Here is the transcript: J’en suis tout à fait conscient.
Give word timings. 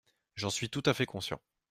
J’en 0.35 0.49
suis 0.49 0.67
tout 0.71 0.81
à 0.87 0.95
fait 0.95 1.05
conscient. 1.05 1.39